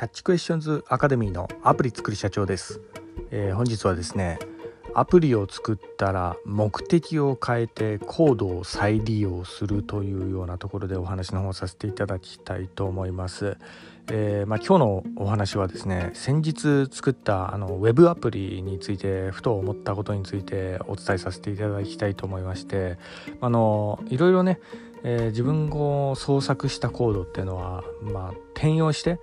[0.00, 2.80] キャッチクエスチョンズアカデミーのアプリ作り社長です、
[3.30, 4.38] えー、本日はですね
[4.94, 13.58] アプリを作ったら目的を変えてコードを再利用するというようなところでお話の方させていただきたいと思います。
[14.10, 22.96] えー、まあ、今日のお話はですね先日作ったあのウェブアプリについてふと思ったことについてお伝えさせていただきたいと思いまして
[23.42, 24.60] あのいろいろね、
[25.04, 29.20] えー、自分を創作したコードっていうのは、まあ、転用して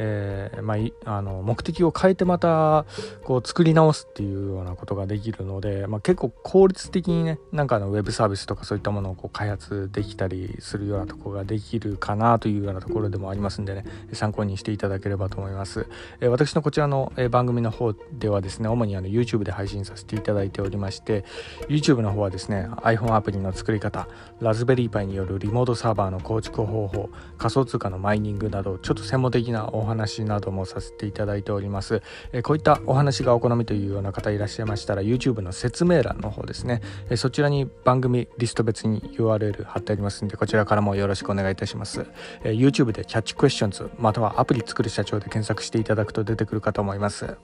[0.00, 2.86] えー、まあ、あの目的を変えてまた
[3.24, 15.88] こう作り直すっていうようなことができるので、まあ、結構効率的にねなんかのウェブサービスとかそういったものをこう開発できたりするようなとこができるかなというようなところでもありますんでね参考にしていただければと思います、
[16.20, 21.24] えー、私のこちらの番組の方ではですね主にあの YouTube で配信させていただいておりまして
[21.68, 24.08] YouTube の方はですね iPhone アプリの作り方
[24.40, 42.06] ラズベリーパイによるリモートサーバーの構築方法仮想通貨のマイニングなどちょっと専門的なお話話などもさせていただいております、えこういったお話がお好みというような方いらっしゃいましたら YouTube の説明欄の方ですね、えそちらに番組リスト別に URL 貼ってありますんでこちらからもよろしくお願いいたします、
[42.44, 47.36] え YouTube でキャッチクエスチョンズまたはアプリ作る社長で検索していただくと出てくるかと思います。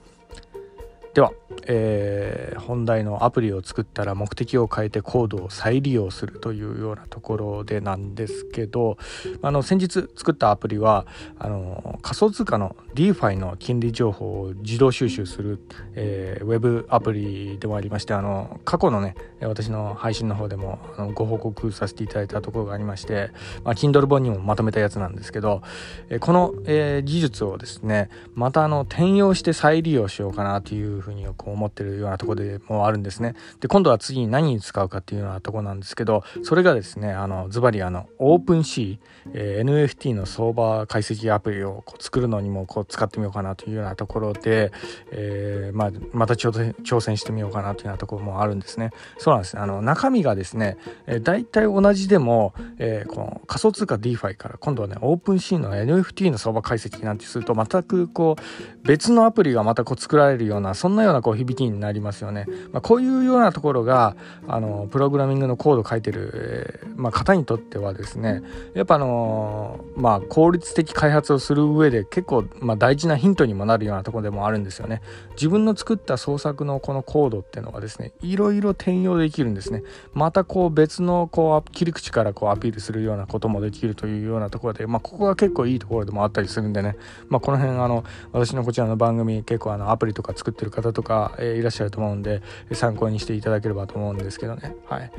[1.15, 1.31] では、
[1.67, 8.97] えー、本題のアプリを作ったら目的を変えてコードを再利用するというようなところでなんですけど
[9.41, 11.07] あの先日作ったアプリは
[11.39, 15.61] あの仮想通貨の DeFi の金利情報を自動収集する、
[15.93, 23.31] えー、ウェブアプリでもありましてあの過去のね私の配信の方でもあのご報告させていただいたところがありまして、
[23.63, 25.61] まあ、Kindle 本にもまとめたやつなんですけど、
[26.09, 33.35] えー、この、えー、技術をですねまたあの転用して再利用しようかなというふうにこう思ってるようなところでもあるんですね。
[33.59, 38.97] で今度は次に何に使うかっていうようなところなんですけどそれがですねあのズバリあの OpenC、
[39.33, 44.71] えー、NFT の相場解析アプリをこう作るのにもこう使ってみようかなというようなところで、
[45.11, 48.91] えー、まあ、また挑戦してみようかなというようなところもあるんですね。
[49.17, 50.77] そうなんですあの中身がですね、
[51.07, 62.45] えー、大体同じでも、えー、この仮想通貨 DeFi から今度はね OpenC の NFT の相場解析なんてすると全くこう別のアプリがまたこう作られるようなそんなようなこう響きになりますよね。
[62.71, 64.15] まあ、こういうようなところが
[64.47, 68.41] あのプログラミングのコードを書いてる、えー、まあ、方にとってはですね
[68.73, 75.01] やっぱあのまあ効率的開発をする上で結構、まあ、大事なヒントにもなるようなところでもあるんですよね。
[75.31, 79.83] 自分の作った創作のこのコードっていうのがですねいろいろ転用できるんですね。
[80.13, 86.95] またこう別のこう切り口からこうアピールするようなこともできるというようなところで、まあ、ここが結構いいところでもあったりするんでね、
[87.29, 92.41] まあ、この辺あの私のこちらの番組結構あのアプリとか作ってる方とか、えー、いらっしゃると思うんで
[92.73, 94.75] 参考にしていただければと思うんですけどね。
[94.87, 95.11] はい、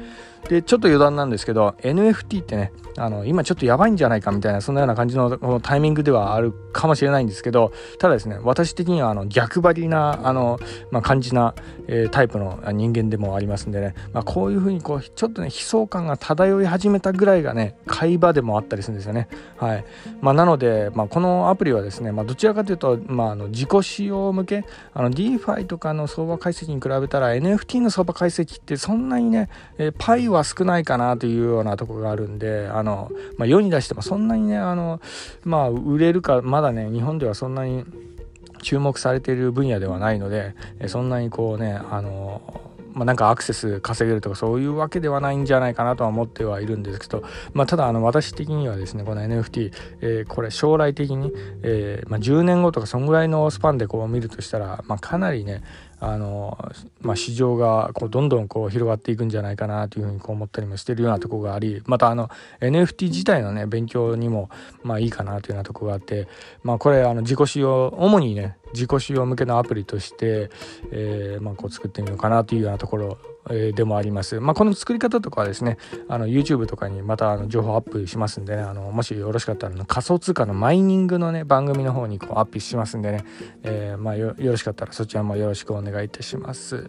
[0.49, 10.59] でちょっと余談なんですけど NFT ってねあの今ちょっとやばいんじゃないかみたいなそんなような感じののタイミングではあるかもしれないんですけどただですね私的にはあの逆張りなあの、
[10.91, 11.55] まあ、感じな、
[11.89, 19.28] えー、タイプの人間でもありますんでね、まあ、こういうふうにこうちょっとね悲壮感が漂い始めたぐらいがね会話でもあったりするんですよね。
[19.56, 19.84] はい
[20.21, 24.65] まあ、なので、まあ、このアプリはですね、まあ、どちらかというと、まあ、あの自己使用向け
[24.95, 29.49] あの DeFi とかの相場解析に比べたら NFT の相場解析ってそんなにね、
[29.79, 35.01] えー、パイは少ないかなというようなとこがあるんであの、まあ、世に出してもそんなにねあの、
[35.45, 37.84] まあ、売れるかまだね日本ではそんなに
[38.62, 40.55] 注目されている分野ではないので
[40.89, 42.66] そんなにこうねあの
[42.97, 51.31] まあ、なんかアクセス稼げるとかそういうわけではないんじゃないかなとは思ってはいるんですけど、まあ、ただあの私的にはですねこの NFT、えー、これ将来的に、
[51.62, 55.62] えーまあ、10年後とかそんぐらいのスパンでこう見るとしたら、ま、かなりね
[56.01, 56.57] あの、
[57.03, 62.31] まあ、市場がこうどんどんこう広がっていくんじゃないかなというふうにこう思ったりもしてるようなとこがありまたあの
[62.61, 64.49] NFT 自体のね勉強にも
[64.83, 66.28] まあいいかなというようなとこがあって、
[66.63, 70.50] まあ、これあの自己使用主にね自己使用向けのアプリとして、
[70.92, 73.19] えーまあ、こう作ってみようかなというようなところ
[73.50, 74.41] えでもあります。
[74.41, 75.78] まあ、この作り方とかはですね、
[76.09, 83.24] あの YouTube とかにまたあの情報アップしますんでね、あのもしよろしかったら仮想通貨のマイニングのね、番組の方にこうアップしますんでね、
[83.62, 86.86] えー、まあよろしかったらそちらもよろしくお願いいたします。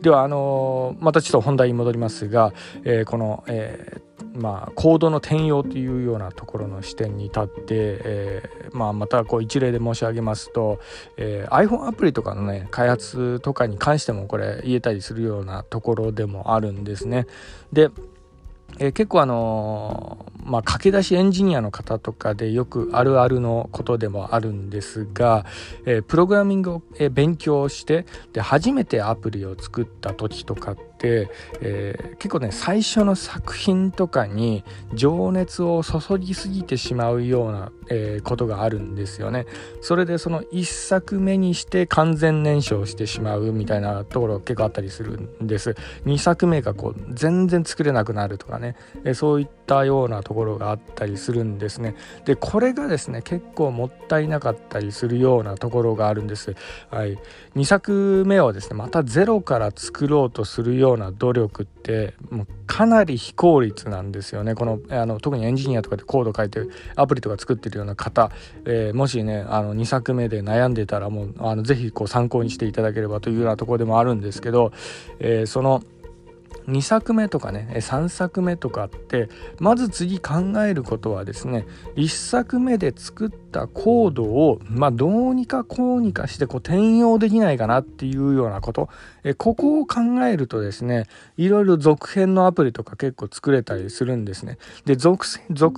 [0.00, 2.52] では、あのまたちょっと本題に戻りますが、
[2.84, 10.80] えー、この、えーまあ、コードの転用というようなところの視点に立って、えーまあ、またこう一例で申し上げますと、
[11.16, 17.26] えー、iPhone アプリとかのね開発とかに関してもこれ言えたりするようなところでもあるんですね。
[17.72, 17.90] で
[18.78, 25.46] えー、結構あの、まあ、駆け出しエンジニアの方とかでよくあるあるのことでもあるんですが、
[25.86, 31.30] えー、プログラミングを、え勉強してで初めてアプリを作った時とかって、
[31.60, 39.46] えー、結構ね最初の作品とかに情熱を注ぎすぎてしまうような、えー、ことがあるんですよね。
[39.80, 45.76] それでその1作目にして完全燃焼してしまうみたいなところ結構あったりするんです。
[46.06, 51.94] 2作目がこう全然作れなくなるとかね、えー、そういったようなところころがあったりするんですね。
[52.24, 56.54] でこれがですね結構もったいなかったりするようなところがあるんです。
[56.90, 57.18] はい、
[57.56, 66.60] 2作目をですねまたゼロから作ろうとするような努力ってもうかなり非効率なんですよねこのあの特にエンジニアとかでコード書いて
[66.96, 68.30] アプリとか作ってるような方、
[68.64, 74.72] えー、もしねあの2作目で悩んでたらもうあのぜひこう参考にしていただければというようなところでもあるんですけど、
[75.18, 75.82] えー、その
[76.68, 79.28] 2作目とかね3作目とかって
[79.58, 80.34] まず次考
[80.64, 81.66] えることはですね
[81.96, 88.88] 1作目で作ったコードをまあどうにかこうにかしてこう転用できないかなっていうようなこと
[89.24, 91.06] えここを考えるとですね
[91.36, 95.26] いろいろ続編のアプリとか結構作れたりするんですねで続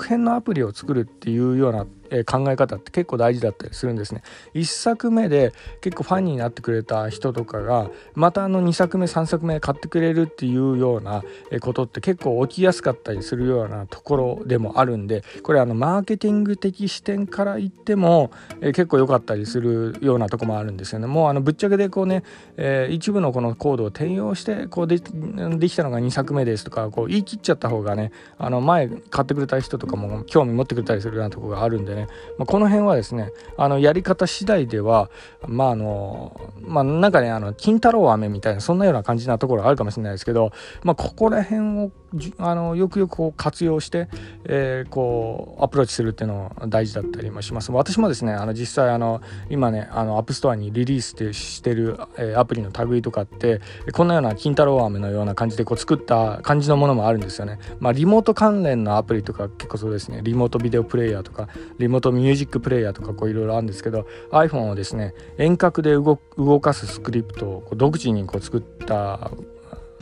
[0.05, 4.23] 編のアプリを作るっていうようなえ考え方って結構大事だったりするんですね。
[4.55, 11.25] 1作目で結構ファンになってくれた人とかがまたあの2作目3作目買ってくれるっていうような
[11.61, 18.31] ことって結構起きやすかったりするようなところでもあるんでこれあのマーケティング的視点から言っても、
[18.61, 21.07] え結構良かったりするようなとこもあるんですよね。
[21.07, 22.25] もうあのぶっちゃけでこうね、
[22.57, 35.11] えー、一部のこのコードを転用してこうでできたのが2作目ですとかこう言い切っちゃった方がねあの前買ってくれた人とかも興味持ってくれたりするようなとこがあるんでねまあ、この辺はですねあのやり方次第では
[35.47, 41.93] まああのまあなんかねあの金太郎飴みたいなそんなような感じなところあるかもしれないですけど、まあ、ここら辺を
[42.39, 44.09] あのよくよくこう活用して、
[44.45, 47.73] えー、こうアプローチするっていうのも大事だったりもします。
[47.73, 49.21] 私もですねあの実際あの
[49.51, 53.61] 今ねあの App Store にリリースしてる、えー、アプリの類とかって
[53.93, 57.59] こんなような金太郎飴のような感じでこう作った感じのものもあるんですよね。
[57.81, 60.21] まあリモート関連のアプリとか結構そうですね。
[60.23, 61.49] リモートビデオプレイヤーとか
[61.79, 66.17] リモートミュージックプレイヤーとかこういろいろあるんですけど iPhone をですね遠隔で動
[66.61, 69.31] かすスクリプトをこう独自にこう作った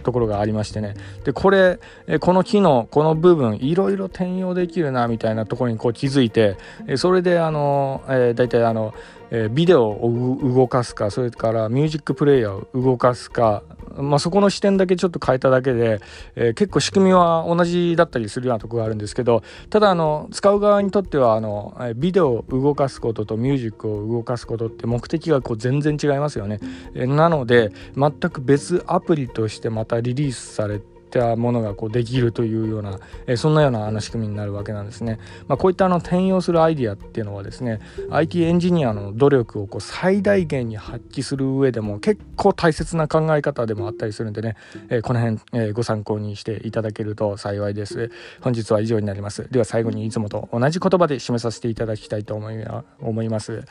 [0.01, 0.95] ところがありましてね。
[1.25, 1.79] でこれ
[2.21, 6.57] この機能この部分いろいろ転用できるなみたいなところにこう気づいて
[6.97, 8.95] それであの、えー、大体あの
[9.31, 13.63] え、ビデオを動かすかそれからミュージックプレイヤーを動かすか、
[13.97, 16.01] まあ、そこの視点だけちょっと変えただけで、
[16.37, 26.61] えー、結構仕組みは同じだったりするようなとこがあるんですけどただあの使う側にとってはあのビデオを動かすこととミュージックを動かすことって目的がこう全然違いますよね。
[26.95, 35.19] えー、なので全く別アプリとしてまたリリースされてったものがこうできるというような、えそんなようなあの仕組みになるわけなんですね。
[35.49, 37.81] まあ、こういったあの転用するアイディアっていうのはですね
[38.11, 44.57] IT エンジニアの努力をこう最大限に発揮する上でも結構大切な考え方でもあったりするんでね、
[44.89, 48.11] えこの辺、えご参考にしていただけると幸いです。
[48.41, 49.51] 本日は以上になります。
[49.51, 53.65] では最後にいつもと同じ言葉で締めさせていただきたいと思います。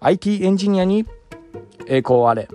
[0.00, 1.06] IT エンジニアに
[1.86, 2.48] 栄光あれ。